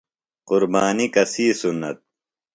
[0.47, 1.97] قربانیۡ کسی سُنت؟